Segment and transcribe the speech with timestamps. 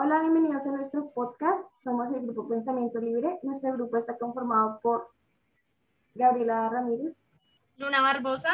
[0.00, 1.60] Hola, bienvenidos a nuestro podcast.
[1.82, 3.40] Somos el grupo Pensamiento Libre.
[3.42, 5.08] Nuestro grupo está conformado por
[6.14, 7.16] Gabriela Ramírez,
[7.78, 8.50] Luna Barbosa,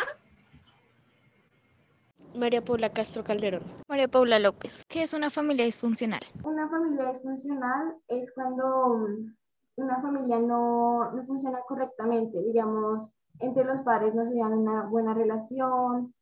[2.34, 3.62] María Paula Castro Calderón.
[3.88, 4.86] María Paula López.
[4.88, 6.22] ¿Qué es una familia disfuncional?
[6.44, 9.34] Una familia disfuncional es cuando um,
[9.76, 15.12] una familia no, no funciona correctamente, digamos, entre los padres no se dan una buena
[15.12, 16.14] relación,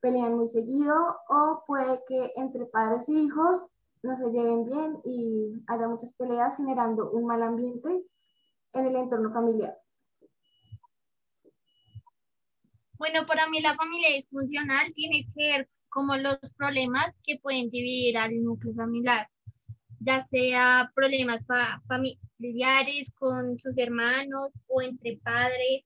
[0.00, 3.66] pelean muy seguido o puede que entre padres e hijos
[4.06, 7.88] no se lleven bien y haya muchas peleas generando un mal ambiente
[8.72, 9.76] en el entorno familiar.
[12.98, 18.16] Bueno, para mí la familia disfuncional tiene que ver como los problemas que pueden dividir
[18.16, 19.28] al núcleo familiar,
[20.00, 21.42] ya sea problemas
[21.86, 25.84] familiares con sus hermanos o entre padres,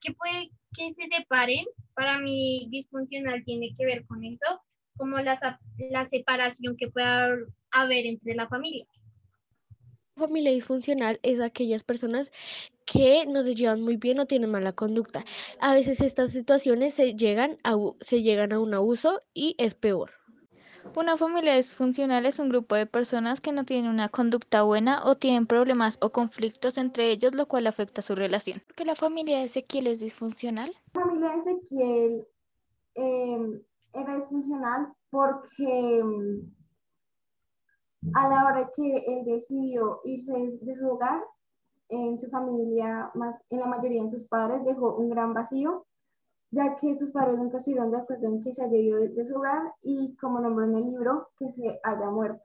[0.00, 1.66] que puede que se separen.
[1.94, 4.62] Para mí disfuncional tiene que ver con eso,
[4.96, 5.60] como la,
[5.90, 8.86] la separación que pueda haber entre la familia
[10.18, 12.30] familia disfuncional es aquellas personas
[12.84, 15.24] que no se llevan muy bien o tienen mala conducta.
[15.60, 20.10] A veces estas situaciones se llegan a, se llegan a un abuso y es peor.
[20.96, 25.16] Una familia disfuncional es un grupo de personas que no tienen una conducta buena o
[25.16, 28.60] tienen problemas o conflictos entre ellos, lo cual afecta su relación.
[28.66, 30.70] ¿Por qué la familia de Ezequiel es disfuncional?
[30.94, 32.26] La familia de Ezequiel
[32.94, 36.50] eh, era disfuncional porque em,
[38.14, 41.22] a la hora que él decidió irse de su hogar,
[41.88, 45.86] en su familia, más en la mayoría de sus padres, dejó un gran vacío,
[46.50, 49.36] ya que sus padres nunca estuvieron de acuerdo en que se haya ido de, su
[49.36, 52.42] hogar y, como nombró en el libro, que se haya muerto.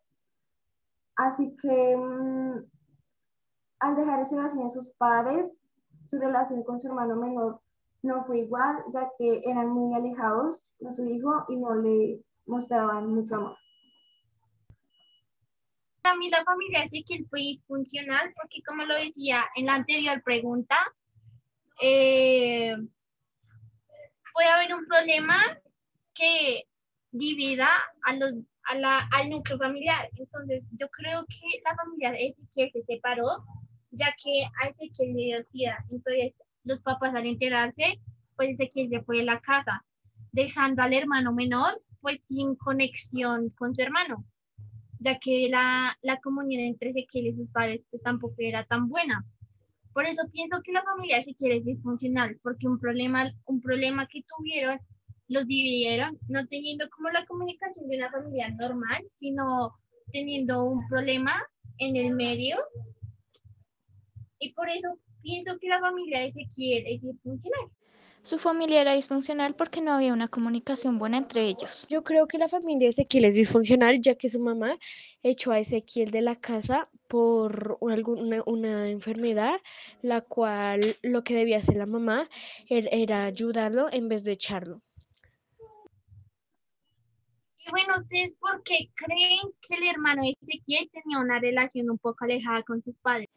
[1.15, 2.65] Así que mm,
[3.79, 5.51] al dejar ese vacío en sus padres,
[6.05, 7.59] su relación con su hermano menor
[8.01, 13.13] no fue igual, ya que eran muy alejados de su hijo y no le mostraban
[13.13, 13.57] mucho amor.
[16.03, 20.77] Para mí la familia Ezequiel fue disfuncional porque como lo decía en la anterior pregunta,
[21.81, 22.75] eh,
[24.33, 25.37] puede haber un problema
[26.13, 26.65] que
[27.09, 27.69] divida
[28.03, 28.33] a los,
[28.63, 30.09] a la, al núcleo familiar.
[30.17, 33.45] Entonces yo creo que la familia de Ezequiel se separó
[33.91, 35.71] ya que a Ezequiel le dio.
[35.89, 36.33] Entonces
[36.65, 38.01] los papás al enterarse,
[38.35, 39.85] pues Ezequiel se fue de la casa,
[40.33, 44.25] dejando al hermano menor pues sin conexión con su hermano
[45.03, 49.25] ya que la, la comunión entre Ezequiel y sus padres pues, tampoco era tan buena.
[49.93, 54.07] Por eso pienso que la familia de Ezequiel es disfuncional, porque un problema, un problema
[54.07, 54.79] que tuvieron
[55.27, 59.73] los dividieron, no teniendo como la comunicación de una familia normal, sino
[60.11, 61.41] teniendo un problema
[61.77, 62.57] en el medio.
[64.39, 67.69] Y por eso pienso que la familia de Ezequiel es disfuncional.
[68.23, 71.85] Su familia era disfuncional porque no había una comunicación buena entre ellos.
[71.89, 74.77] Yo creo que la familia de Ezequiel es disfuncional ya que su mamá
[75.21, 79.59] echó a Ezequiel de la casa por alguna, una enfermedad,
[80.01, 82.29] la cual lo que debía hacer la mamá
[82.69, 84.81] er, era, ayudarlo en vez de echarlo.
[87.65, 91.97] Y bueno, ¿ustedes por qué creen que el hermano de Ezequiel tenía una relación un
[91.97, 93.29] poco alejada con sus padres?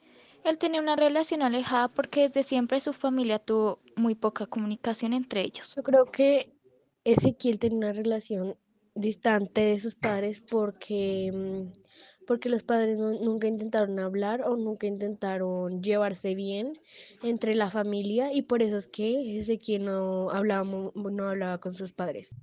[0.47, 5.41] Él tenía una relación alejada porque desde siempre su familia tuvo muy poca comunicación entre
[5.41, 5.75] ellos.
[5.75, 6.57] Yo creo que
[7.03, 8.57] Ezequiel tenía una relación
[8.95, 15.83] distante de sus padres porque, mm, porque los padres nunca intentaron hablar o nunca intentaron
[15.83, 16.79] llevarse bien
[17.25, 21.93] entre la familia y por eso es que Ezequiel no hablaba, no hablaba con sus
[21.93, 22.37] padres.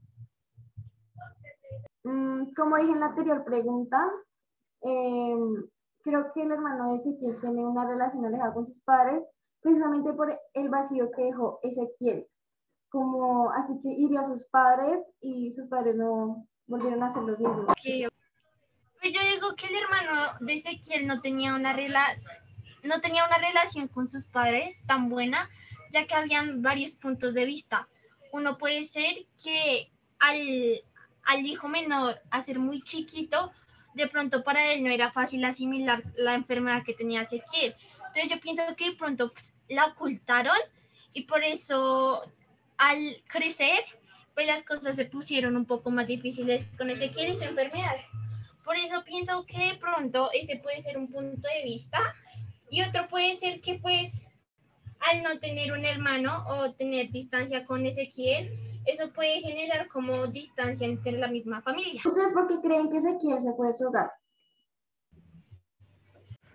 [2.03, 3.97] Mm, como dije en la anterior pregunta,
[4.81, 5.35] eh,
[6.03, 9.23] creo que el hermano de Ezequiel tiene una relación alejada con sus padres,
[9.61, 12.27] precisamente por el vacío que dejó Ezequiel.
[12.89, 17.39] Como así que hirió a sus padres y sus padres no volvieron a ser los
[17.39, 17.65] mismos.
[17.65, 21.75] Pues yo digo que el hermano de Ezequiel no tenía una
[22.83, 25.49] no tenía una relación con sus padres tan buena,
[25.91, 27.87] ya que habían varios puntos de vista.
[28.33, 30.83] Uno puede ser que al,
[31.23, 33.51] al hijo menor, a ser muy chiquito,
[33.93, 37.75] de pronto para él no era fácil asimilar la enfermedad que tenía Ezequiel.
[38.07, 39.33] Entonces yo pienso que de pronto
[39.69, 40.57] la ocultaron
[41.13, 42.21] y por eso
[42.77, 43.79] al crecer,
[44.33, 47.95] pues las cosas se pusieron un poco más difíciles con Ezequiel y su enfermedad.
[48.63, 51.99] Por eso pienso que de pronto ese puede ser un punto de vista
[52.69, 54.13] y otro puede ser que pues
[55.11, 60.87] al no tener un hermano o tener distancia con Ezequiel, eso puede generar como distancia
[60.87, 62.01] entre la misma familia.
[62.03, 64.11] ¿Ustedes por qué creen que Ezequiel se fue de su hogar?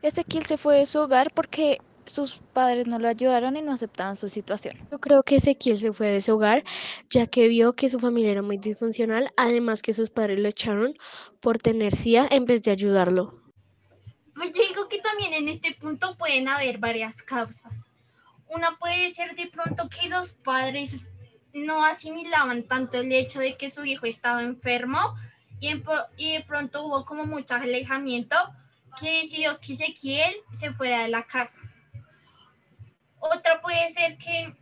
[0.02, 4.16] Ezequiel se fue de su hogar porque sus padres no lo ayudaron y no aceptaron
[4.16, 4.76] su situación.
[4.90, 6.64] Yo creo que Ezequiel se fue de su hogar
[7.10, 10.94] ya que vio que su familia era muy disfuncional, además que sus padres lo echaron
[11.40, 13.42] por tener CIA en vez de ayudarlo.
[15.02, 17.72] también en este punto pueden haber varias causas.
[18.48, 21.04] Una puede ser de pronto que los padres
[21.66, 25.16] no asimilaban tanto el hecho de que su hijo estaba enfermo
[25.60, 28.36] y, de pronto hubo como mucho alejamiento
[29.00, 31.56] que decidió que Ezequiel se fuera de la casa.
[33.18, 34.54] Otra puede ser que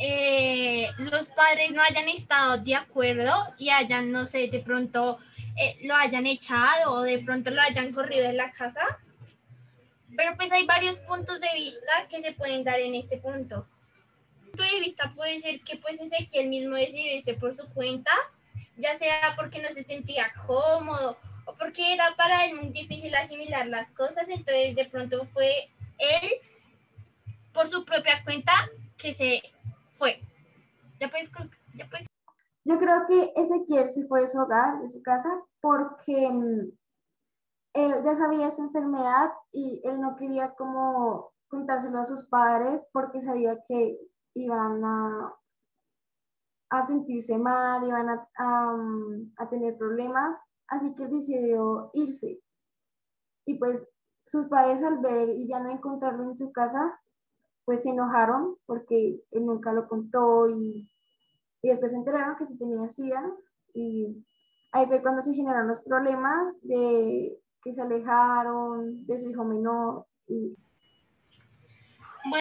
[0.00, 5.18] eh, los padres no hayan estado de acuerdo y hayan, no sé, de pronto
[5.56, 8.80] eh, lo hayan echado o de pronto lo hayan corrido de la casa.
[10.16, 13.66] Pero pues hay varios puntos de vista que se pueden dar en este punto.
[14.50, 18.10] Punto de vista puede ser que pues Ezequiel mismo decidió irse por su cuenta,
[18.76, 21.16] ya sea porque no se sentía cómodo
[21.46, 25.50] o porque era para él muy difícil asimilar las cosas, entonces de pronto fue
[25.98, 26.30] él
[27.52, 28.52] por su propia cuenta
[28.96, 29.42] que se
[29.94, 30.20] fue.
[30.98, 31.30] Ya puedes,
[31.74, 32.06] ya puedes.
[32.64, 35.28] Yo creo que Ezequiel se fue de su hogar, de su casa,
[35.60, 36.70] porque mm,
[37.74, 43.22] él ya sabía su enfermedad y él no quería como contárselo a sus padres porque
[43.22, 43.98] sabía que
[44.34, 45.34] iban a,
[46.70, 48.76] a sentirse mal, iban a, a,
[49.36, 50.38] a tener problemas,
[50.68, 52.40] así que decidió irse.
[53.46, 53.80] Y pues
[54.26, 57.00] sus padres al ver y ya no encontrarlo en su casa,
[57.64, 60.90] pues se enojaron porque él nunca lo contó y,
[61.62, 63.22] y después se enteraron que se tenía SIDA
[63.74, 64.24] y
[64.72, 70.06] ahí fue cuando se generaron los problemas de que se alejaron de su hijo menor
[70.26, 70.56] y